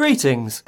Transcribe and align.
Greetings. 0.00 0.62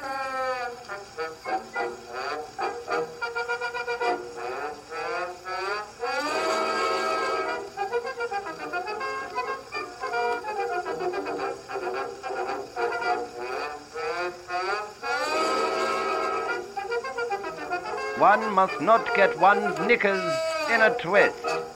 One 18.19 18.53
must 18.53 18.79
not 18.81 19.15
get 19.15 19.39
one's 19.39 19.79
knickers 19.79 20.21
in 20.69 20.81
a 20.81 20.95
twist. 21.01 21.72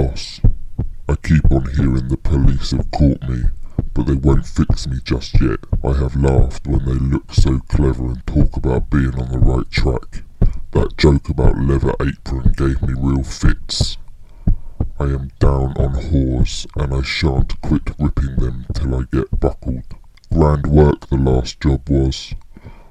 Boss, 0.00 0.40
I 1.08 1.14
keep 1.16 1.50
on 1.50 1.66
hearing 1.76 2.08
the 2.08 2.16
police 2.16 2.70
have 2.70 2.90
caught 2.90 3.22
me, 3.28 3.42
but 3.92 4.04
they 4.04 4.14
won't 4.14 4.46
fix 4.46 4.86
me 4.86 4.98
just 5.04 5.38
yet. 5.40 5.58
I 5.84 5.92
have 5.92 6.16
laughed 6.16 6.66
when 6.66 6.84
they 6.86 6.94
look 6.94 7.32
so 7.34 7.58
clever 7.68 8.06
and 8.06 8.26
talk 8.26 8.56
about 8.56 8.88
being 8.88 9.14
on 9.20 9.30
the 9.30 9.38
right 9.38 9.70
track. 9.70 10.22
That 10.70 10.96
joke 10.96 11.28
about 11.28 11.58
leather 11.58 11.94
apron 12.00 12.52
gave 12.56 12.80
me 12.80 12.94
real 12.96 13.22
fits. 13.22 13.98
I 14.98 15.04
am 15.04 15.32
down 15.38 15.74
on 15.76 15.92
whores, 16.08 16.66
and 16.76 16.94
I 16.94 17.02
shan't 17.02 17.60
quit 17.60 17.90
ripping 17.98 18.36
them 18.36 18.66
till 18.72 18.94
I 18.94 19.02
get 19.12 19.38
buckled. 19.38 19.84
Grand 20.32 20.66
work 20.66 21.08
the 21.08 21.16
last 21.16 21.60
job 21.60 21.88
was. 21.90 22.34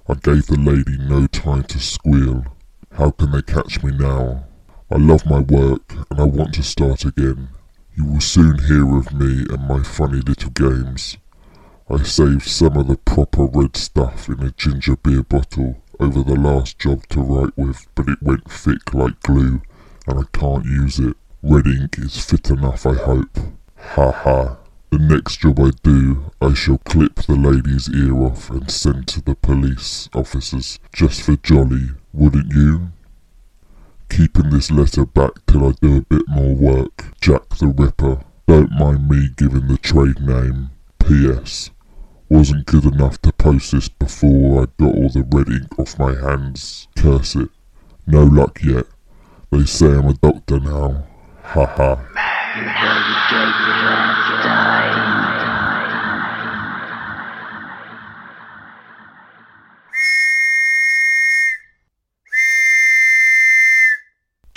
I 0.08 0.14
gave 0.14 0.46
the 0.46 0.60
lady 0.60 0.98
no 0.98 1.26
time 1.26 1.64
to 1.64 1.80
squeal. 1.80 2.46
How 2.92 3.10
can 3.12 3.32
they 3.32 3.42
catch 3.42 3.82
me 3.82 3.98
now? 3.98 4.49
I 4.92 4.98
love 4.98 5.24
my 5.28 5.42
work 5.42 5.94
and 6.10 6.20
I 6.20 6.24
want 6.24 6.56
to 6.56 6.64
start 6.64 7.06
again. 7.06 7.50
You 7.96 8.06
will 8.06 8.22
soon 8.22 8.58
hear 8.58 8.98
of 8.98 9.14
me 9.14 9.46
and 9.48 9.68
my 9.68 9.84
funny 9.84 10.20
little 10.20 10.50
games. 10.50 11.16
I 11.88 12.02
saved 12.02 12.48
some 12.48 12.76
of 12.76 12.88
the 12.88 12.98
proper 12.98 13.46
red 13.46 13.78
stuff 13.78 14.28
in 14.30 14.42
a 14.42 14.50
ginger 14.50 14.96
beer 14.96 15.22
bottle 15.22 15.78
over 16.00 16.24
the 16.24 16.40
last 16.40 16.80
job 16.80 17.08
to 17.10 17.22
write 17.22 17.56
with, 17.56 17.86
but 17.94 18.10
it 18.10 18.24
went 18.24 18.50
thick 18.50 18.92
like 18.96 19.20
glue 19.22 19.62
and 20.08 20.20
I 20.20 20.24
can't 20.34 20.66
use 20.66 20.98
it. 20.98 21.16
Red 21.44 21.68
ink 21.68 22.00
is 22.00 22.26
fit 22.26 22.50
enough, 22.50 22.88
I 22.88 22.96
hope. 22.96 23.38
Ha 23.78 24.12
ha. 24.12 24.58
The 24.90 24.98
next 24.98 25.42
job 25.42 25.60
I 25.60 25.70
do, 25.84 26.32
I 26.42 26.56
shall 26.56 26.80
clip 26.80 27.18
the 27.18 27.36
lady's 27.36 27.90
ear 27.90 28.16
off 28.16 28.50
and 28.50 28.72
send 28.72 29.08
to 29.10 29.22
the 29.22 29.36
police 29.36 30.10
officers 30.16 30.80
just 30.92 31.22
for 31.22 31.36
jolly, 31.36 31.90
wouldn't 32.12 32.52
you? 32.54 32.90
Keeping 34.10 34.50
this 34.50 34.72
letter 34.72 35.06
back 35.06 35.32
till 35.48 35.68
I 35.68 35.72
do 35.82 35.98
a 35.98 36.02
bit 36.02 36.28
more 36.28 36.56
work. 36.56 37.06
Jack 37.22 37.50
the 37.58 37.68
Ripper. 37.68 38.20
Don't 38.48 38.72
mind 38.72 39.08
me 39.08 39.30
giving 39.38 39.68
the 39.68 39.78
trade 39.78 40.20
name. 40.20 40.72
P.S. 41.00 41.70
Wasn't 42.30 42.66
good 42.66 42.86
enough 42.86 43.22
to 43.22 43.32
post 43.32 43.72
this 43.72 43.90
before 43.90 44.64
I 44.64 44.66
got 44.78 44.96
all 44.96 45.10
the 45.10 45.24
red 45.32 45.50
ink 45.50 45.80
off 45.80 45.98
my 45.98 46.14
hands. 46.14 46.88
Curse 46.96 47.36
it. 47.36 47.50
No 48.06 48.24
luck 48.24 48.60
yet. 48.64 48.86
They 49.52 49.66
say 49.66 49.88
I'm 49.88 50.08
a 50.08 50.14
doctor 50.14 50.60
now. 50.60 51.08
Ha 51.44 51.66
ha. 51.66 52.20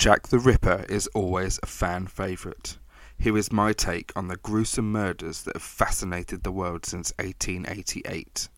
Jack 0.03 0.27
the 0.27 0.41
Ripper 0.41 0.85
is 0.89 1.07
always 1.15 1.61
a 1.63 1.67
fan 1.67 2.09
favourite. 2.09 2.77
Here 3.17 3.39
is 3.39 3.53
my 3.53 3.73
take 3.73 4.11
on 4.17 4.27
the 4.27 4.37
gruesome 4.37 4.91
murders 4.91 5.43
that 5.45 5.55
have 5.55 5.63
fascinated 5.63 6.43
the 6.43 6.51
world 6.51 6.85
since 6.85 7.13
1888. 7.21 8.49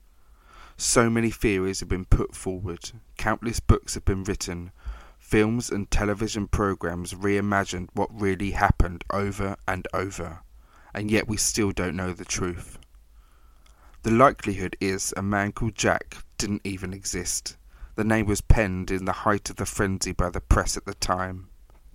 So 0.78 1.10
many 1.10 1.31
theories 1.31 1.81
have 1.81 1.88
been 1.91 2.06
put 2.06 2.34
forward, 2.34 2.93
countless 3.19 3.60
books 3.60 3.93
have 3.93 4.06
been 4.06 4.25
written, 4.25 4.72
films 5.19 5.69
and 5.69 5.91
television 5.91 6.47
programs 6.47 7.12
reimagined 7.12 7.91
what 7.93 8.09
really 8.19 8.53
happened 8.53 9.04
over 9.10 9.56
and 9.69 9.87
over, 9.93 10.41
and 10.94 11.10
yet 11.10 11.28
we 11.28 11.37
still 11.37 11.72
don't 11.72 11.94
know 11.94 12.15
the 12.15 12.25
truth. 12.25 12.78
The 14.03 14.12
likelihood 14.12 14.78
is 14.81 15.12
a 15.15 15.21
man 15.21 15.53
called 15.53 15.75
Jack 15.75 16.16
didn't 16.38 16.62
even 16.65 16.94
exist. 16.94 17.59
The 17.97 18.05
name 18.05 18.27
was 18.27 18.41
penned 18.41 18.91
in 18.91 19.05
the 19.05 19.12
height 19.12 19.50
of 19.50 19.56
the 19.56 19.66
frenzy 19.66 20.12
by 20.12 20.31
the 20.31 20.41
press 20.41 20.77
at 20.77 20.84
the 20.84 20.94
time. 20.94 21.49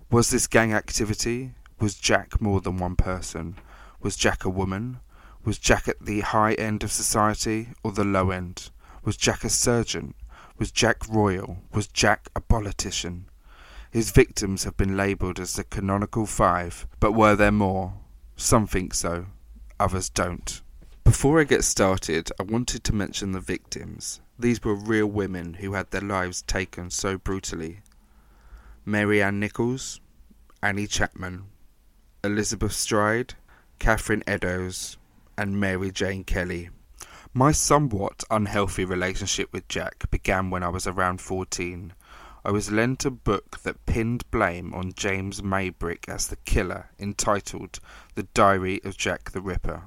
Was 0.10 0.30
this 0.30 0.48
gang 0.48 0.74
activity? 0.74 1.52
Was 1.80 1.96
Jack 1.96 2.40
more 2.40 2.62
than 2.62 2.78
one 2.78 2.96
person? 2.96 3.56
Was 4.02 4.16
Jack 4.16 4.46
a 4.46 4.50
woman? 4.50 5.00
Was 5.44 5.58
Jack 5.58 5.88
at 5.88 6.00
the 6.00 6.22
high 6.22 6.54
end 6.54 6.84
of 6.84 6.92
society 6.92 7.70
or 7.84 7.92
the 7.92 8.06
low 8.06 8.32
end? 8.32 8.70
Was 9.04 9.18
Jack 9.18 9.44
a 9.44 9.50
surgeon? 9.50 10.14
Was 10.58 10.72
Jack 10.72 11.08
royal? 11.09 11.58
Was 11.74 11.88
Jack 11.88 12.30
a 12.36 12.42
politician? 12.42 13.26
His 13.92 14.12
victims 14.12 14.64
have 14.66 14.78
been 14.78 14.96
labelled 14.96 15.40
as 15.40 15.54
the 15.54 15.64
canonical 15.64 16.26
five, 16.26 16.88
but 17.00 17.14
were 17.14 17.36
there 17.36 17.52
more? 17.52 17.94
Some 18.36 18.68
think 18.68 18.94
so, 18.94 19.26
others 19.80 20.09
don't. 20.09 20.62
Before 21.04 21.40
I 21.40 21.44
get 21.44 21.64
started, 21.64 22.32
I 22.40 22.44
wanted 22.44 22.84
to 22.84 22.96
mention 22.96 23.32
the 23.32 23.40
victims. 23.40 24.22
These 24.40 24.64
were 24.64 24.74
real 24.74 25.08
women 25.08 25.56
who 25.56 25.74
had 25.74 25.92
their 25.92 26.00
lives 26.00 26.42
taken 26.42 26.90
so 26.92 27.18
brutally. 27.18 27.82
Mary 28.86 29.22
Ann 29.22 29.38
Nichols, 29.38 30.00
Annie 30.64 30.88
Chapman, 30.88 31.48
Elizabeth 32.24 32.72
Stride, 32.72 33.34
Catherine 33.80 34.24
Eddowes, 34.26 34.98
and 35.38 35.60
Mary 35.60 35.92
Jane 35.92 36.24
Kelly. 36.24 36.70
My 37.34 37.52
somewhat 37.52 38.24
unhealthy 38.32 38.86
relationship 38.86 39.52
with 39.52 39.68
Jack 39.68 40.10
began 40.10 40.50
when 40.50 40.64
I 40.64 40.70
was 40.70 40.88
around 40.88 41.20
14. 41.20 41.94
I 42.46 42.52
was 42.52 42.72
lent 42.72 43.04
a 43.04 43.12
book 43.12 43.60
that 43.64 43.86
pinned 43.86 44.24
blame 44.32 44.74
on 44.74 44.94
James 44.94 45.42
Maybrick 45.42 46.08
as 46.08 46.28
the 46.28 46.38
killer, 46.38 46.92
entitled 46.98 47.82
The 48.16 48.24
Diary 48.24 48.80
of 48.86 48.98
Jack 48.98 49.32
the 49.32 49.42
Ripper. 49.42 49.84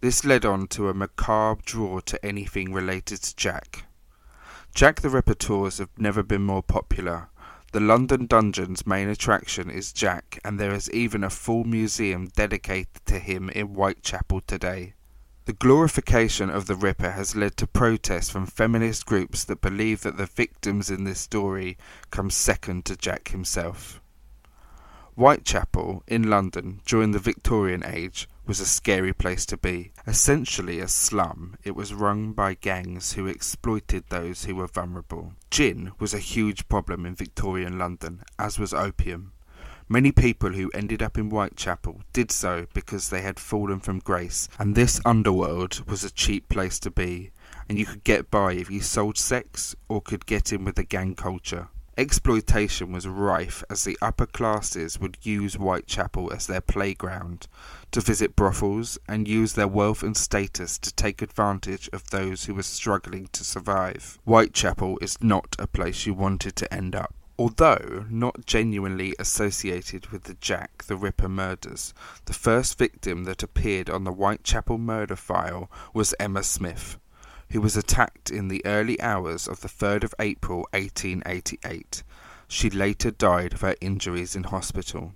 This 0.00 0.24
led 0.24 0.46
on 0.46 0.66
to 0.68 0.88
a 0.88 0.94
macabre 0.94 1.60
draw 1.62 2.00
to 2.00 2.24
anything 2.24 2.72
related 2.72 3.20
to 3.22 3.36
Jack. 3.36 3.84
Jack 4.74 5.02
the 5.02 5.10
Ripper 5.10 5.34
tours 5.34 5.76
have 5.76 5.90
never 5.98 6.22
been 6.22 6.42
more 6.42 6.62
popular. 6.62 7.28
The 7.72 7.80
London 7.80 8.24
Dungeon's 8.24 8.86
main 8.86 9.10
attraction 9.10 9.68
is 9.68 9.92
Jack, 9.92 10.40
and 10.42 10.58
there 10.58 10.72
is 10.72 10.90
even 10.90 11.22
a 11.22 11.28
full 11.28 11.64
museum 11.64 12.28
dedicated 12.34 13.04
to 13.06 13.18
him 13.18 13.50
in 13.50 13.66
Whitechapel 13.66 14.40
today. 14.46 14.94
The 15.44 15.52
glorification 15.52 16.48
of 16.48 16.66
the 16.66 16.76
Ripper 16.76 17.10
has 17.10 17.36
led 17.36 17.58
to 17.58 17.66
protests 17.66 18.30
from 18.30 18.46
feminist 18.46 19.04
groups 19.04 19.44
that 19.44 19.60
believe 19.60 20.00
that 20.00 20.16
the 20.16 20.26
victims 20.26 20.90
in 20.90 21.04
this 21.04 21.20
story 21.20 21.76
come 22.10 22.30
second 22.30 22.86
to 22.86 22.96
Jack 22.96 23.28
himself. 23.28 24.00
Whitechapel, 25.14 26.04
in 26.06 26.30
London, 26.30 26.80
during 26.86 27.10
the 27.10 27.18
Victorian 27.18 27.84
age, 27.84 28.26
was 28.50 28.58
a 28.58 28.66
scary 28.66 29.12
place 29.12 29.46
to 29.46 29.56
be. 29.56 29.92
Essentially 30.08 30.80
a 30.80 30.88
slum, 30.88 31.54
it 31.62 31.76
was 31.76 31.94
run 31.94 32.32
by 32.32 32.52
gangs 32.52 33.12
who 33.12 33.28
exploited 33.28 34.02
those 34.08 34.42
who 34.42 34.56
were 34.56 34.66
vulnerable. 34.66 35.34
Gin 35.52 35.92
was 36.00 36.12
a 36.12 36.18
huge 36.18 36.68
problem 36.68 37.06
in 37.06 37.14
Victorian 37.14 37.78
London, 37.78 38.24
as 38.40 38.58
was 38.58 38.74
opium. 38.74 39.30
Many 39.88 40.10
people 40.10 40.50
who 40.50 40.68
ended 40.74 41.00
up 41.00 41.16
in 41.16 41.30
Whitechapel 41.30 42.02
did 42.12 42.32
so 42.32 42.66
because 42.74 43.10
they 43.10 43.20
had 43.20 43.38
fallen 43.38 43.78
from 43.78 44.00
grace, 44.00 44.48
and 44.58 44.74
this 44.74 45.00
underworld 45.04 45.88
was 45.88 46.02
a 46.02 46.10
cheap 46.10 46.48
place 46.48 46.80
to 46.80 46.90
be, 46.90 47.30
and 47.68 47.78
you 47.78 47.86
could 47.86 48.02
get 48.02 48.32
by 48.32 48.54
if 48.54 48.68
you 48.68 48.80
sold 48.80 49.16
sex 49.16 49.76
or 49.88 50.00
could 50.00 50.26
get 50.26 50.52
in 50.52 50.64
with 50.64 50.74
the 50.74 50.82
gang 50.82 51.14
culture. 51.14 51.68
Exploitation 52.00 52.92
was 52.92 53.06
rife 53.06 53.62
as 53.68 53.84
the 53.84 53.98
upper 54.00 54.24
classes 54.24 54.98
would 54.98 55.18
use 55.20 55.56
Whitechapel 55.56 56.32
as 56.32 56.46
their 56.46 56.62
playground 56.62 57.46
to 57.90 58.00
visit 58.00 58.34
brothels 58.34 58.98
and 59.06 59.28
use 59.28 59.52
their 59.52 59.68
wealth 59.68 60.02
and 60.02 60.16
status 60.16 60.78
to 60.78 60.94
take 60.94 61.20
advantage 61.20 61.90
of 61.92 62.08
those 62.08 62.46
who 62.46 62.54
were 62.54 62.62
struggling 62.62 63.28
to 63.32 63.44
survive. 63.44 64.18
Whitechapel 64.24 64.98
is 65.02 65.22
not 65.22 65.54
a 65.58 65.66
place 65.66 66.06
you 66.06 66.14
wanted 66.14 66.56
to 66.56 66.72
end 66.72 66.94
up. 66.94 67.14
Although 67.38 68.06
not 68.08 68.46
genuinely 68.46 69.14
associated 69.18 70.06
with 70.06 70.22
the 70.22 70.38
Jack 70.40 70.84
the 70.84 70.96
Ripper 70.96 71.28
murders, 71.28 71.92
the 72.24 72.32
first 72.32 72.78
victim 72.78 73.24
that 73.24 73.42
appeared 73.42 73.90
on 73.90 74.04
the 74.04 74.12
Whitechapel 74.12 74.78
murder 74.78 75.16
file 75.16 75.70
was 75.92 76.14
Emma 76.18 76.44
Smith, 76.44 76.96
who 77.50 77.60
was 77.60 77.76
attacked 77.76 78.30
in 78.30 78.48
the 78.48 78.64
early 78.64 79.00
hours 79.00 79.48
of 79.48 79.60
the 79.60 79.68
3rd 79.68 80.04
of 80.04 80.14
April 80.18 80.66
1888. 80.72 82.02
She 82.48 82.70
later 82.70 83.10
died 83.10 83.54
of 83.54 83.60
her 83.60 83.76
injuries 83.80 84.34
in 84.34 84.44
hospital. 84.44 85.12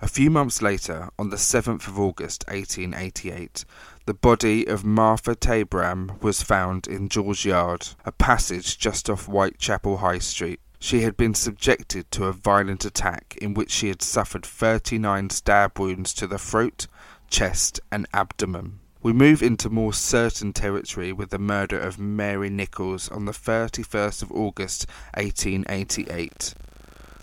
A 0.00 0.06
few 0.06 0.30
months 0.30 0.62
later, 0.62 1.10
on 1.18 1.30
the 1.30 1.36
7th 1.36 1.88
of 1.88 1.98
August 1.98 2.44
1888, 2.46 3.64
the 4.06 4.14
body 4.14 4.64
of 4.64 4.84
Martha 4.84 5.34
Tabram 5.34 6.22
was 6.22 6.40
found 6.40 6.86
in 6.86 7.08
George 7.08 7.44
Yard, 7.44 7.88
a 8.04 8.12
passage 8.12 8.78
just 8.78 9.10
off 9.10 9.26
Whitechapel 9.26 9.96
High 9.96 10.20
Street. 10.20 10.60
She 10.78 11.00
had 11.00 11.16
been 11.16 11.34
subjected 11.34 12.08
to 12.12 12.26
a 12.26 12.32
violent 12.32 12.84
attack 12.84 13.36
in 13.42 13.54
which 13.54 13.72
she 13.72 13.88
had 13.88 14.00
suffered 14.00 14.46
39 14.46 15.30
stab 15.30 15.76
wounds 15.80 16.14
to 16.14 16.28
the 16.28 16.38
throat, 16.38 16.86
chest, 17.28 17.80
and 17.90 18.06
abdomen. 18.14 18.78
We 19.00 19.12
move 19.12 19.44
into 19.44 19.70
more 19.70 19.92
certain 19.92 20.52
territory 20.52 21.12
with 21.12 21.30
the 21.30 21.38
murder 21.38 21.78
of 21.78 22.00
Mary 22.00 22.50
Nichols 22.50 23.08
on 23.08 23.26
the 23.26 23.32
31st 23.32 24.24
of 24.24 24.32
August 24.32 24.88
1888. 25.14 26.54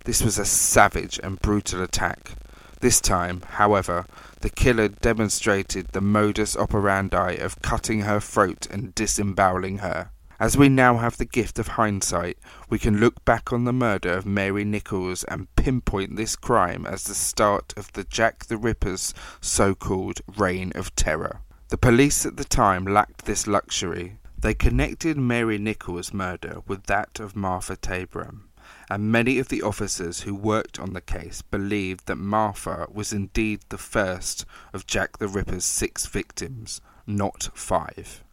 This 0.05 0.21
was 0.21 0.39
a 0.39 0.45
savage 0.45 1.19
and 1.21 1.41
brutal 1.41 1.83
attack. 1.83 2.31
This 2.79 3.01
time, 3.01 3.41
however, 3.41 4.05
the 4.39 4.49
killer 4.49 4.87
demonstrated 4.87 5.89
the 5.89 5.99
modus 5.99 6.55
operandi 6.55 7.33
of 7.35 7.61
cutting 7.61 8.01
her 8.01 8.21
throat 8.21 8.67
and 8.71 8.95
disemboweling 8.95 9.79
her. 9.79 10.11
As 10.39 10.55
we 10.55 10.69
now 10.69 10.97
have 10.99 11.17
the 11.17 11.25
gift 11.25 11.59
of 11.59 11.67
hindsight, 11.69 12.37
we 12.69 12.79
can 12.79 13.01
look 13.01 13.25
back 13.25 13.51
on 13.51 13.65
the 13.65 13.73
murder 13.73 14.13
of 14.13 14.25
Mary 14.25 14.63
Nichols 14.63 15.25
and 15.25 15.53
pinpoint 15.57 16.15
this 16.15 16.37
crime 16.37 16.85
as 16.85 17.03
the 17.03 17.13
start 17.13 17.73
of 17.75 17.91
the 17.91 18.05
Jack 18.05 18.45
the 18.45 18.57
Ripper's 18.57 19.13
so 19.41 19.75
called 19.75 20.21
reign 20.37 20.71
of 20.73 20.95
terror. 20.95 21.41
The 21.69 21.77
police 21.77 22.25
at 22.25 22.37
the 22.37 22.43
time 22.43 22.85
lacked 22.85 23.25
this 23.25 23.47
luxury. 23.47 24.19
They 24.37 24.53
connected 24.53 25.17
Mary 25.17 25.57
Nichols' 25.57 26.13
murder 26.13 26.61
with 26.67 26.83
that 26.83 27.19
of 27.19 27.35
Martha 27.35 27.75
Tabram 27.75 28.49
and 28.89 29.11
many 29.11 29.39
of 29.39 29.49
the 29.49 29.61
officers 29.61 30.21
who 30.21 30.35
worked 30.35 30.79
on 30.79 30.93
the 30.93 31.01
case 31.01 31.41
believed 31.41 32.05
that 32.05 32.15
Martha 32.17 32.87
was 32.91 33.13
indeed 33.13 33.61
the 33.69 33.77
first 33.77 34.45
of 34.73 34.85
Jack 34.85 35.17
the 35.17 35.27
Ripper's 35.27 35.65
six 35.65 36.05
victims, 36.05 36.81
not 37.07 37.49
five. 37.53 38.23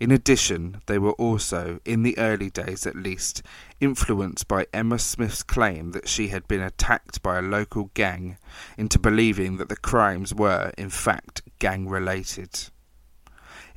In 0.00 0.10
addition, 0.10 0.80
they 0.86 0.98
were 0.98 1.12
also, 1.12 1.80
in 1.84 2.02
the 2.02 2.16
early 2.18 2.50
days 2.50 2.86
at 2.86 2.96
least, 2.96 3.42
influenced 3.80 4.46
by 4.46 4.66
Emma 4.72 4.98
Smith's 4.98 5.42
claim 5.42 5.92
that 5.92 6.08
she 6.08 6.28
had 6.28 6.46
been 6.46 6.62
attacked 6.62 7.22
by 7.22 7.38
a 7.38 7.42
local 7.42 7.90
gang 7.94 8.38
into 8.76 8.98
believing 8.98 9.56
that 9.56 9.68
the 9.68 9.76
crimes 9.76 10.34
were, 10.34 10.72
in 10.78 10.90
fact, 10.90 11.42
gang 11.58 11.88
related 11.88 12.70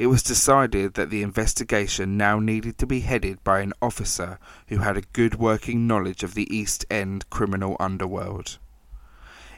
it 0.01 0.07
was 0.07 0.23
decided 0.23 0.95
that 0.95 1.11
the 1.11 1.21
investigation 1.21 2.17
now 2.17 2.39
needed 2.39 2.75
to 2.75 2.87
be 2.87 3.01
headed 3.01 3.43
by 3.43 3.59
an 3.59 3.71
officer 3.83 4.39
who 4.67 4.79
had 4.79 4.97
a 4.97 5.03
good 5.13 5.35
working 5.35 5.85
knowledge 5.85 6.23
of 6.23 6.33
the 6.33 6.51
East 6.51 6.83
End 6.89 7.29
criminal 7.29 7.77
underworld. 7.79 8.57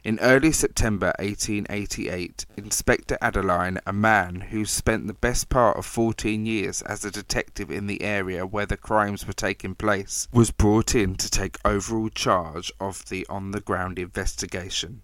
In 0.04 0.20
early 0.20 0.52
September 0.52 1.14
1888, 1.20 2.46
Inspector 2.58 3.18
Abberline, 3.22 3.80
a 3.86 3.94
man 3.94 4.42
who 4.42 4.66
spent 4.66 5.08
the 5.08 5.14
best 5.14 5.48
part 5.48 5.78
of 5.78 5.86
14 5.86 6.46
years 6.46 6.82
as 6.82 7.06
a 7.06 7.12
detective 7.12 7.72
in 7.72 7.88
the 7.88 8.02
area 8.02 8.46
where 8.46 8.66
the 8.66 8.76
crimes 8.76 9.26
were 9.26 9.32
taking 9.32 9.76
place, 9.76 10.28
was 10.34 10.52
brought 10.52 10.94
in 10.94 11.16
to 11.16 11.30
take 11.30 11.58
overall 11.64 12.10
charge 12.10 12.70
of 12.82 13.06
the 13.06 13.26
on 13.30 13.52
the 13.52 13.62
ground 13.62 13.98
investigation. 13.98 15.04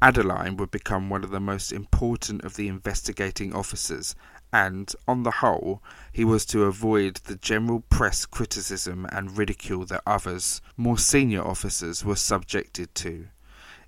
Abberline 0.00 0.56
would 0.56 0.70
become 0.70 1.10
one 1.10 1.22
of 1.22 1.30
the 1.30 1.38
most 1.38 1.70
important 1.70 2.44
of 2.44 2.56
the 2.56 2.66
investigating 2.66 3.54
officers 3.54 4.14
and, 4.54 4.90
on 5.06 5.24
the 5.24 5.32
whole, 5.42 5.82
he 6.12 6.24
was 6.24 6.46
to 6.46 6.64
avoid 6.64 7.16
the 7.24 7.36
general 7.36 7.80
press 7.90 8.24
criticism 8.24 9.06
and 9.12 9.36
ridicule 9.36 9.84
that 9.84 10.02
others, 10.06 10.62
more 10.78 10.96
senior 10.96 11.42
officers, 11.44 12.06
were 12.06 12.16
subjected 12.16 12.94
to. 12.94 13.26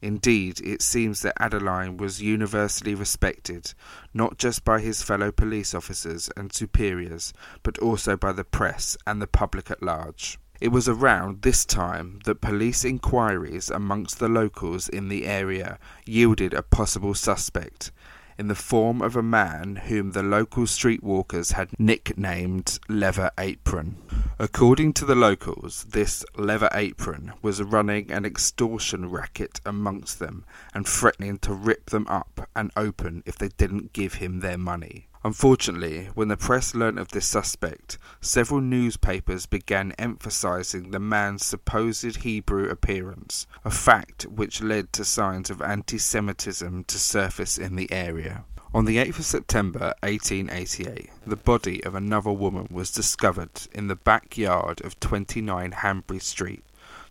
Indeed, 0.03 0.61
it 0.61 0.83
seems 0.83 1.23
that 1.23 1.39
Abberline 1.41 1.97
was 1.97 2.23
universally 2.23 2.95
respected, 2.95 3.75
not 4.13 4.39
just 4.39 4.65
by 4.65 4.81
his 4.81 5.03
fellow 5.03 5.33
police 5.33 5.75
officers 5.75 6.31
and 6.37 6.53
superiors, 6.53 7.33
but 7.63 7.79
also 7.79 8.17
by 8.17 8.33
the 8.33 8.45
press 8.45 8.97
and 9.07 9.21
the 9.21 9.27
public 9.27 9.71
at 9.71 9.83
large. 9.83 10.39
It 10.59 10.69
was 10.69 10.89
around 10.89 11.43
this 11.43 11.67
time 11.67 12.21
that 12.25 12.41
police 12.41 12.83
inquiries 12.83 13.69
amongst 13.69 14.19
the 14.19 14.29
locals 14.29 14.89
in 14.89 15.09
the 15.09 15.27
area 15.27 15.79
yielded 16.07 16.55
a 16.55 16.63
possible 16.63 17.15
suspect, 17.15 17.93
in 18.39 18.49
the 18.49 18.55
form 18.55 19.01
of 19.03 19.17
a 19.17 19.23
man 19.23 19.77
whom 19.87 20.13
the 20.13 20.23
local 20.23 20.65
streetwalkers 20.65 21.53
had 21.53 21.69
nicknamed 21.79 22.79
Leather 22.89 23.31
Apron. 23.39 23.97
According 24.39 24.93
to 24.95 25.05
the 25.05 25.15
locals, 25.15 25.85
this 25.85 26.25
Leather 26.37 26.69
Apron 26.73 27.33
was 27.43 27.63
running 27.63 28.11
an 28.11 28.25
extortion 28.25 29.11
racket 29.11 29.61
amongst 29.65 30.19
them 30.19 30.45
and 30.75 30.87
threatening 30.87 31.39
to 31.39 31.55
rip 31.55 31.91
them 31.91 32.07
up 32.09 32.49
and 32.55 32.71
open 32.77 33.23
if 33.27 33.37
they 33.37 33.49
didn't 33.49 33.93
give 33.93 34.15
him 34.15 34.41
their 34.41 34.59
money. 34.59 35.09
Unfortunately, 35.27 36.09
when 36.15 36.29
the 36.29 36.37
press 36.37 36.73
learnt 36.73 37.01
of 37.01 37.09
this 37.09 37.27
suspect, 37.27 37.99
several 38.21 38.61
newspapers 38.61 39.45
began 39.45 39.91
emphasizing 39.99 40.93
the 40.93 41.01
man's 41.01 41.45
supposed 41.45 42.19
Hebrew 42.19 42.69
appearance, 42.69 43.49
a 43.65 43.73
fact 43.73 44.23
which 44.27 44.63
led 44.63 44.93
to 44.93 45.05
signs 45.05 45.51
of 45.51 45.61
anti 45.61 45.99
Semitism 45.99 46.85
to 46.85 46.99
surface 47.01 47.59
in 47.59 47.75
the 47.75 47.91
area. 47.91 48.45
On 48.73 48.85
the 48.85 48.99
8th 48.99 49.19
of 49.19 49.25
September 49.25 49.95
1888, 50.05 51.11
the 51.27 51.35
body 51.35 51.83
of 51.83 51.97
another 51.97 52.31
woman 52.31 52.69
was 52.71 52.93
discovered 52.93 53.67
in 53.73 53.89
the 53.89 53.97
backyard 53.97 54.81
of 54.83 55.01
29 55.01 55.73
Hanbury 55.73 56.21
Street, 56.21 56.63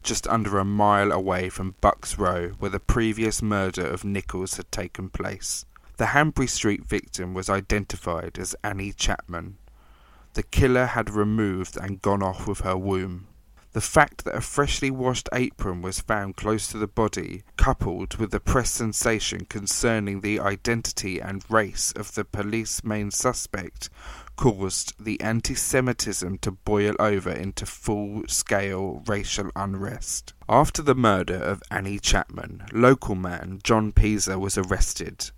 just 0.04 0.26
under 0.30 0.58
a 0.58 0.64
mile 0.64 1.12
away 1.12 1.50
from 1.50 1.76
Bucks 1.82 2.18
Row, 2.18 2.52
where 2.60 2.72
the 2.72 2.80
previous 2.80 3.42
murder 3.42 3.86
of 3.86 4.06
Nichols 4.06 4.56
had 4.56 4.72
taken 4.72 5.10
place. 5.10 5.66
The 5.98 6.08
Hanbury 6.08 6.48
Street 6.48 6.84
victim 6.84 7.34
was 7.34 7.50
identified 7.50 8.38
as 8.38 8.54
Annie 8.62 8.92
Chapman. 8.92 9.56
The 10.34 10.44
killer 10.44 10.88
had 10.88 11.10
removed 11.10 11.78
and 11.78 12.02
gone 12.02 12.22
off 12.22 12.50
with 12.50 12.60
her 12.62 12.76
womb. 12.76 13.28
The 13.72 13.80
fact 13.80 14.26
that 14.26 14.36
a 14.36 14.42
freshly 14.42 14.92
washed 14.92 15.30
apron 15.32 15.82
was 15.82 16.02
found 16.02 16.36
close 16.36 16.68
to 16.68 16.78
the 16.78 16.88
body, 16.88 17.44
coupled 17.56 18.18
with 18.18 18.32
the 18.32 18.42
press 18.42 18.72
sensation 18.72 19.46
concerning 19.46 20.20
the 20.20 20.38
identity 20.38 21.22
and 21.22 21.50
race 21.50 21.94
of 21.94 22.14
the 22.14 22.26
police 22.26 22.84
main 22.84 23.10
suspect, 23.10 23.90
caused 24.36 24.94
the 25.00 25.20
anti 25.22 25.56
Semitism 25.56 26.40
to 26.40 26.52
boil 26.52 26.96
over 27.00 27.32
into 27.32 27.66
full 27.66 28.24
scale 28.28 29.02
racial 29.08 29.50
unrest. 29.56 30.34
After 30.50 30.82
the 30.82 30.96
murder 30.96 31.36
of 31.36 31.64
Annie 31.72 32.00
Chapman, 32.00 32.66
local 32.74 33.16
man 33.16 33.62
John 33.64 33.94
Pizer 33.94 34.38
was 34.38 34.58
arrested 34.58 35.32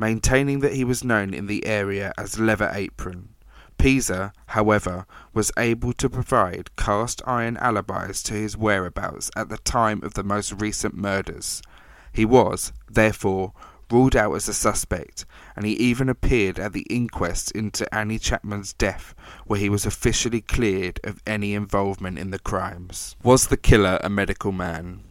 maintaining 0.00 0.60
that 0.60 0.72
he 0.72 0.82
was 0.82 1.04
known 1.04 1.34
in 1.34 1.46
the 1.46 1.64
area 1.66 2.12
as 2.16 2.40
Leather 2.40 2.70
Apron. 2.72 3.28
Pizer, 3.78 4.32
however, 4.46 5.06
was 5.32 5.52
able 5.56 5.92
to 5.92 6.10
provide 6.10 6.74
cast 6.76 7.22
iron 7.26 7.56
alibis 7.58 8.22
to 8.24 8.34
his 8.34 8.56
whereabouts 8.56 9.30
at 9.36 9.48
the 9.48 9.58
time 9.58 10.02
of 10.02 10.14
the 10.14 10.24
most 10.24 10.52
recent 10.60 10.94
murders. 10.94 11.62
He 12.12 12.24
was, 12.24 12.72
therefore, 12.90 13.52
ruled 13.90 14.16
out 14.16 14.34
as 14.34 14.48
a 14.48 14.54
suspect, 14.54 15.24
and 15.56 15.64
he 15.64 15.72
even 15.72 16.08
appeared 16.08 16.58
at 16.58 16.72
the 16.72 16.86
inquest 16.90 17.50
into 17.52 17.92
Annie 17.94 18.18
Chapman's 18.18 18.72
death, 18.72 19.14
where 19.46 19.60
he 19.60 19.68
was 19.68 19.86
officially 19.86 20.40
cleared 20.40 21.00
of 21.04 21.22
any 21.26 21.54
involvement 21.54 22.18
in 22.18 22.30
the 22.30 22.38
crimes. 22.38 23.16
Was 23.22 23.48
the 23.48 23.56
killer 23.56 23.98
a 24.02 24.08
medical 24.08 24.52
man? 24.52 25.04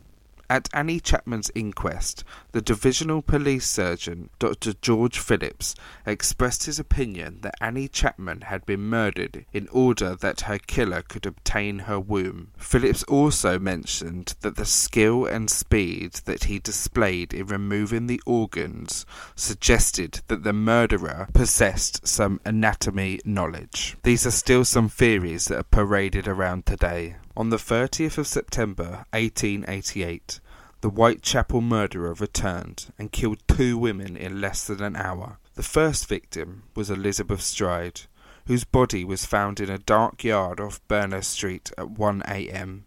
At 0.52 0.68
Annie 0.74 1.00
Chapman's 1.00 1.52
inquest, 1.54 2.24
the 2.54 2.62
divisional 2.62 3.22
police 3.22 3.68
surgeon, 3.68 4.32
Dr. 4.40 4.74
George 4.74 5.20
Phillips, 5.20 5.76
expressed 6.08 6.64
his 6.64 6.80
opinion 6.80 7.42
that 7.42 7.54
Annie 7.62 7.88
Chapman 7.88 8.42
had 8.42 8.66
been 8.66 8.82
murdered 8.82 9.46
in 9.54 9.68
order 9.68 10.16
that 10.16 10.42
her 10.42 10.58
killer 10.58 11.04
could 11.04 11.28
obtain 11.28 11.80
her 11.80 12.00
womb. 12.00 12.50
Phillips 12.58 13.04
also 13.04 13.60
mentioned 13.60 14.34
that 14.42 14.56
the 14.56 14.66
skill 14.66 15.28
and 15.28 15.52
speed 15.52 16.14
that 16.26 16.46
he 16.46 16.58
displayed 16.58 17.32
in 17.32 17.46
removing 17.46 18.08
the 18.08 18.22
organs 18.26 19.06
suggested 19.36 20.22
that 20.30 20.44
the 20.44 20.54
murderer 20.54 21.28
possessed 21.32 22.08
some 22.08 22.42
anatomy 22.44 23.20
knowledge. 23.24 23.98
These 24.02 24.26
are 24.26 24.32
still 24.32 24.66
some 24.66 24.90
theories 24.90 25.46
that 25.46 25.60
are 25.60 25.64
paraded 25.64 26.28
around 26.28 26.66
today. 26.66 27.18
On 27.40 27.52
the 27.52 27.56
30th 27.56 28.18
of 28.18 28.28
September 28.28 29.06
1888, 29.12 30.42
the 30.82 30.90
Whitechapel 30.90 31.62
murderer 31.62 32.14
returned 32.14 32.92
and 33.00 33.14
killed 33.14 33.42
two 33.48 33.78
women 33.78 34.18
in 34.18 34.42
less 34.42 34.68
than 34.68 34.84
an 34.84 34.98
hour. 34.98 35.38
The 35.56 35.64
first 35.64 36.10
victim 36.10 36.64
was 36.76 36.90
Elizabeth 36.90 37.40
Stride, 37.40 38.02
whose 38.48 38.66
body 38.66 39.06
was 39.06 39.26
found 39.26 39.62
in 39.62 39.70
a 39.70 39.78
dark 39.78 40.22
yard 40.26 40.60
off 40.60 40.86
Berners 40.90 41.28
Street 41.28 41.72
at 41.78 41.92
1 41.92 42.24
a.m. 42.28 42.84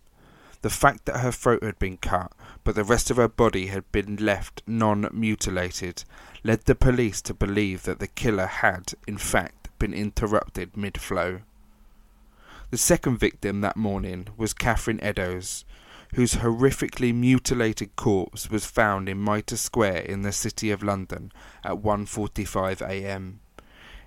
The 0.61 0.69
fact 0.69 1.07
that 1.07 1.21
her 1.21 1.33
throat 1.33 1.63
had 1.63 1.79
been 1.79 1.97
cut, 1.97 2.33
but 2.63 2.75
the 2.75 2.85
rest 2.85 3.11
of 3.11 3.17
her 3.17 3.29
body 3.29 3.69
had 3.69 3.91
been 3.91 4.17
left 4.17 4.63
non 4.67 5.09
mutilated, 5.15 6.05
led 6.45 6.67
the 6.67 6.75
police 6.75 7.23
to 7.23 7.33
believe 7.33 7.85
that 7.85 8.01
the 8.01 8.07
killer 8.07 8.49
had, 8.49 8.93
in 9.07 9.17
fact, 9.17 9.71
been 9.79 9.95
interrupted 9.95 10.77
mid 10.77 11.01
flow. 11.01 11.41
The 12.73 12.79
second 12.79 13.19
victim 13.19 13.61
that 13.61 13.77
morning 13.77 14.29
was 14.39 14.55
Catherine 14.55 14.99
Eddowes, 15.03 15.67
whose 16.15 16.37
horrifically 16.37 17.15
mutilated 17.15 17.97
corpse 17.97 18.49
was 18.49 18.65
found 18.65 19.11
in 19.11 19.23
Mitre 19.23 19.59
Square 19.59 20.05
in 20.05 20.23
the 20.23 20.33
City 20.33 20.71
of 20.71 20.83
London 20.83 21.33
at 21.63 21.83
1:45 21.83 22.81
a.m. 22.81 23.41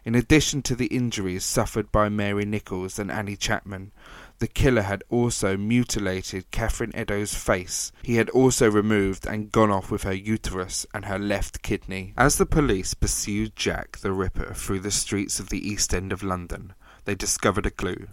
In 0.04 0.16
addition 0.16 0.64
to 0.64 0.76
the 0.76 0.88
injuries 0.88 1.46
suffered 1.46 1.92
by 1.92 2.10
Mary 2.10 2.44
Nichols 2.44 2.98
and 2.98 3.12
Annie 3.12 3.36
Chapman, 3.36 3.92
the 4.40 4.48
killer 4.48 4.82
had 4.82 5.04
also 5.12 5.56
mutilated 5.58 6.50
Catherine 6.50 6.96
Eddowes' 6.96 7.36
face. 7.36 7.92
He 8.02 8.16
had 8.16 8.32
also 8.32 8.68
removed 8.68 9.28
and 9.28 9.52
gone 9.52 9.70
off 9.70 9.92
with 9.92 10.02
her 10.02 10.12
uterus 10.12 10.88
and 10.92 11.06
her 11.06 11.20
left 11.20 11.62
kidney. 11.62 12.16
As 12.18 12.38
the 12.40 12.48
police 12.48 12.96
pursued 12.96 13.56
Jack 13.56 13.98
the 13.98 14.12
Ripper 14.12 14.56
through 14.56 14.80
the 14.80 14.90
streets 14.90 15.40
of 15.40 15.50
the 15.50 15.70
East 15.70 15.94
End 15.94 16.12
of 16.12 16.24
London, 16.24 16.74
they 17.04 17.14
discovered 17.14 17.68
a 17.68 17.70
clue. 17.70 18.08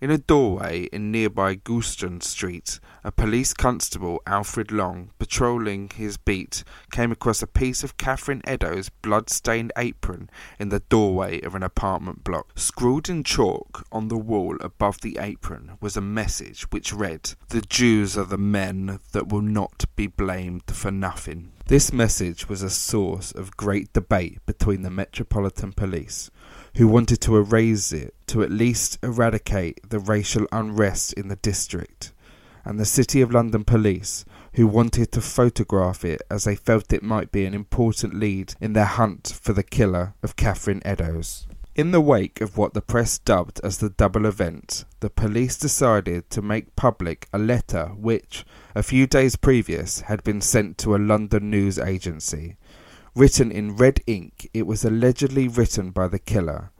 In 0.00 0.12
a 0.12 0.18
doorway 0.18 0.84
in 0.92 1.10
nearby 1.10 1.56
Goulston 1.56 2.22
Street, 2.22 2.78
a 3.02 3.10
police 3.10 3.52
constable, 3.52 4.22
Alfred 4.28 4.70
Long, 4.70 5.10
patrolling 5.18 5.90
his 5.92 6.16
beat, 6.16 6.62
came 6.92 7.10
across 7.10 7.42
a 7.42 7.48
piece 7.48 7.82
of 7.82 7.96
Catherine 7.96 8.40
Eddowes' 8.46 8.90
blood-stained 9.02 9.72
apron 9.76 10.30
in 10.60 10.68
the 10.68 10.84
doorway 10.88 11.40
of 11.40 11.56
an 11.56 11.64
apartment 11.64 12.22
block. 12.22 12.56
Scrawled 12.56 13.08
in 13.08 13.24
chalk 13.24 13.84
on 13.90 14.06
the 14.06 14.16
wall 14.16 14.56
above 14.60 15.00
the 15.00 15.18
apron 15.20 15.72
was 15.80 15.96
a 15.96 16.00
message 16.00 16.70
which 16.70 16.92
read, 16.92 17.34
The 17.48 17.62
Jews 17.62 18.16
are 18.16 18.24
the 18.24 18.38
men 18.38 19.00
that 19.10 19.30
will 19.30 19.42
not 19.42 19.84
be 19.96 20.06
blamed 20.06 20.70
for 20.70 20.92
nothing. 20.92 21.50
This 21.66 21.92
message 21.92 22.48
was 22.48 22.62
a 22.62 22.70
source 22.70 23.32
of 23.32 23.56
great 23.56 23.92
debate 23.92 24.38
between 24.46 24.82
the 24.82 24.90
Metropolitan 24.90 25.72
Police, 25.72 26.30
who 26.76 26.86
wanted 26.86 27.20
to 27.20 27.36
erase 27.36 27.92
it 27.92 28.14
to 28.28 28.42
at 28.42 28.50
least 28.50 28.98
eradicate 29.02 29.80
the 29.88 29.98
racial 29.98 30.46
unrest 30.52 31.12
in 31.14 31.28
the 31.28 31.36
district, 31.36 32.12
and 32.64 32.78
the 32.78 32.84
City 32.84 33.20
of 33.20 33.32
London 33.32 33.64
Police, 33.64 34.24
who 34.54 34.66
wanted 34.66 35.12
to 35.12 35.20
photograph 35.20 36.04
it 36.04 36.22
as 36.30 36.44
they 36.44 36.56
felt 36.56 36.92
it 36.92 37.02
might 37.02 37.32
be 37.32 37.44
an 37.44 37.54
important 37.54 38.14
lead 38.14 38.54
in 38.60 38.72
their 38.72 38.84
hunt 38.84 39.38
for 39.40 39.52
the 39.52 39.62
killer 39.62 40.14
of 40.22 40.36
Catherine 40.36 40.82
Eddowes. 40.84 41.46
In 41.78 41.92
the 41.92 42.00
wake 42.00 42.40
of 42.40 42.58
what 42.58 42.74
the 42.74 42.82
press 42.82 43.18
dubbed 43.18 43.60
as 43.62 43.78
the 43.78 43.88
double 43.88 44.26
event, 44.26 44.84
the 44.98 45.08
police 45.08 45.56
decided 45.56 46.28
to 46.30 46.42
make 46.42 46.74
public 46.74 47.28
a 47.32 47.38
letter 47.38 47.92
which, 47.96 48.44
a 48.74 48.82
few 48.82 49.06
days 49.06 49.36
previous, 49.36 50.00
had 50.00 50.24
been 50.24 50.40
sent 50.40 50.76
to 50.78 50.96
a 50.96 50.98
London 50.98 51.50
news 51.50 51.78
agency. 51.78 52.56
Written 53.14 53.50
in 53.50 53.76
red 53.76 54.00
ink, 54.06 54.48
it 54.52 54.66
was 54.66 54.84
allegedly 54.84 55.48
written 55.48 55.90
by 55.90 56.08
the 56.08 56.18
killer 56.18 56.70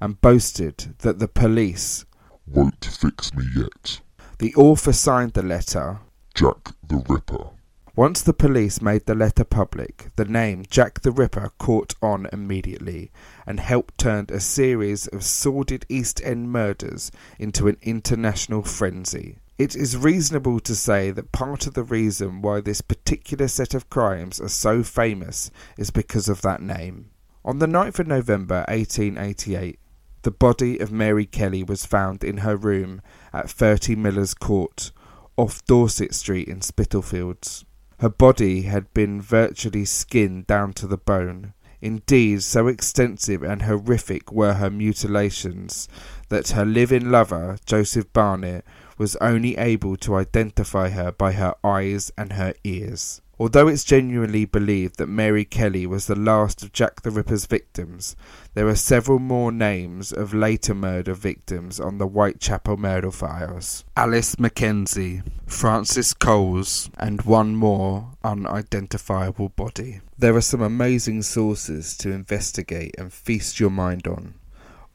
and 0.00 0.20
boasted 0.20 0.94
that 0.98 1.18
the 1.18 1.28
police 1.28 2.04
won't 2.46 2.84
fix 2.84 3.34
me 3.34 3.44
yet. 3.56 4.00
The 4.38 4.54
author 4.54 4.92
signed 4.92 5.32
the 5.32 5.42
letter 5.42 6.00
Jack 6.34 6.72
the 6.86 7.04
Ripper. 7.08 7.50
Once 7.96 8.22
the 8.22 8.32
police 8.32 8.80
made 8.80 9.06
the 9.06 9.14
letter 9.16 9.42
public, 9.42 10.10
the 10.14 10.24
name 10.24 10.64
Jack 10.70 11.00
the 11.00 11.10
Ripper 11.10 11.50
caught 11.58 11.96
on 12.00 12.28
immediately 12.32 13.10
and 13.44 13.58
helped 13.58 13.98
turn 13.98 14.26
a 14.28 14.38
series 14.38 15.08
of 15.08 15.24
sordid 15.24 15.84
East 15.88 16.20
End 16.22 16.52
murders 16.52 17.10
into 17.40 17.66
an 17.66 17.76
international 17.82 18.62
frenzy. 18.62 19.38
It 19.58 19.74
is 19.74 19.96
reasonable 19.96 20.60
to 20.60 20.76
say 20.76 21.10
that 21.10 21.32
part 21.32 21.66
of 21.66 21.74
the 21.74 21.82
reason 21.82 22.42
why 22.42 22.60
this 22.60 22.80
particular 22.80 23.48
set 23.48 23.74
of 23.74 23.90
crimes 23.90 24.40
are 24.40 24.48
so 24.48 24.84
famous 24.84 25.50
is 25.76 25.90
because 25.90 26.28
of 26.28 26.42
that 26.42 26.62
name. 26.62 27.10
On 27.44 27.58
the 27.58 27.66
9th 27.66 27.98
of 27.98 28.06
November 28.06 28.64
1888, 28.68 29.80
the 30.22 30.30
body 30.30 30.78
of 30.78 30.92
Mary 30.92 31.26
Kelly 31.26 31.64
was 31.64 31.84
found 31.84 32.22
in 32.22 32.38
her 32.38 32.56
room 32.56 33.02
at 33.32 33.50
30 33.50 33.96
Miller's 33.96 34.32
Court, 34.32 34.92
off 35.36 35.64
Dorset 35.64 36.14
Street 36.14 36.46
in 36.46 36.60
Spitalfields. 36.60 37.64
Her 37.98 38.08
body 38.08 38.62
had 38.62 38.94
been 38.94 39.20
virtually 39.20 39.84
skinned 39.84 40.46
down 40.46 40.72
to 40.74 40.86
the 40.86 40.98
bone. 40.98 41.52
Indeed, 41.80 42.42
so 42.42 42.68
extensive 42.68 43.42
and 43.42 43.62
horrific 43.62 44.30
were 44.30 44.54
her 44.54 44.70
mutilations 44.70 45.88
that 46.28 46.50
her 46.50 46.64
living 46.64 47.10
lover, 47.10 47.56
Joseph 47.66 48.12
Barnet, 48.12 48.64
was 48.98 49.16
only 49.16 49.56
able 49.56 49.96
to 49.96 50.16
identify 50.16 50.90
her 50.90 51.12
by 51.12 51.32
her 51.32 51.54
eyes 51.64 52.12
and 52.18 52.34
her 52.34 52.54
ears. 52.64 53.22
Although 53.40 53.68
it's 53.68 53.84
genuinely 53.84 54.44
believed 54.46 54.98
that 54.98 55.06
Mary 55.06 55.44
Kelly 55.44 55.86
was 55.86 56.08
the 56.08 56.16
last 56.16 56.64
of 56.64 56.72
Jack 56.72 57.02
the 57.02 57.12
Ripper's 57.12 57.46
victims, 57.46 58.16
there 58.54 58.66
are 58.66 58.74
several 58.74 59.20
more 59.20 59.52
names 59.52 60.12
of 60.12 60.34
later 60.34 60.74
murder 60.74 61.14
victims 61.14 61.78
on 61.78 61.98
the 61.98 62.08
Whitechapel 62.08 62.76
murder 62.76 63.12
files. 63.12 63.84
Alice 63.96 64.40
Mackenzie, 64.40 65.22
Frances 65.46 66.14
Coles, 66.14 66.90
and 66.98 67.22
one 67.22 67.54
more 67.54 68.10
unidentifiable 68.24 69.50
body. 69.50 70.00
There 70.18 70.34
are 70.34 70.40
some 70.40 70.62
amazing 70.62 71.22
sources 71.22 71.96
to 71.98 72.10
investigate 72.10 72.96
and 72.98 73.12
feast 73.12 73.60
your 73.60 73.70
mind 73.70 74.08
on. 74.08 74.34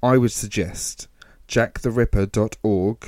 I 0.01 0.17
would 0.17 0.33
suggest 0.33 1.07
jacktheripper.org, 1.47 3.07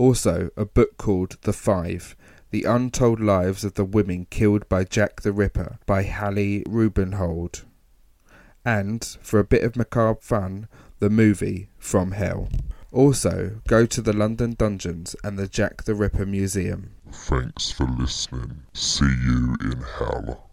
also 0.00 0.48
a 0.56 0.64
book 0.64 0.96
called 0.96 1.36
The 1.42 1.52
Five, 1.52 2.16
the 2.50 2.64
Untold 2.64 3.20
Lives 3.20 3.64
of 3.64 3.74
the 3.74 3.84
Women 3.84 4.26
Killed 4.30 4.66
by 4.68 4.82
Jack 4.82 5.20
the 5.20 5.32
Ripper 5.32 5.78
by 5.84 6.04
Hallie 6.04 6.64
Rubenhold. 6.64 7.64
And, 8.64 9.04
for 9.20 9.38
a 9.38 9.44
bit 9.44 9.62
of 9.62 9.76
macabre 9.76 10.20
fun, 10.22 10.68
the 11.00 11.10
movie 11.10 11.68
From 11.78 12.12
Hell. 12.12 12.48
Also, 12.92 13.60
go 13.68 13.84
to 13.84 14.00
the 14.00 14.14
London 14.14 14.54
Dungeons 14.58 15.14
and 15.22 15.38
the 15.38 15.46
Jack 15.46 15.84
the 15.84 15.94
Ripper 15.94 16.26
Museum. 16.26 16.92
Thanks 17.12 17.70
for 17.70 17.84
listening. 17.84 18.62
See 18.72 19.04
you 19.04 19.56
in 19.60 19.84
hell. 19.98 20.49